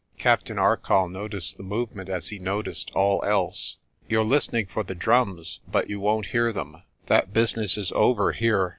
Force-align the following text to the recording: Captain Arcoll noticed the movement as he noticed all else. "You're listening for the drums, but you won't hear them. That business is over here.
Captain 0.17 0.57
Arcoll 0.57 1.07
noticed 1.07 1.57
the 1.57 1.61
movement 1.63 2.09
as 2.09 2.29
he 2.29 2.39
noticed 2.39 2.89
all 2.95 3.23
else. 3.23 3.77
"You're 4.09 4.23
listening 4.23 4.65
for 4.65 4.81
the 4.83 4.95
drums, 4.95 5.59
but 5.71 5.91
you 5.91 5.99
won't 5.99 6.25
hear 6.33 6.51
them. 6.51 6.81
That 7.05 7.33
business 7.33 7.77
is 7.77 7.91
over 7.91 8.31
here. 8.31 8.69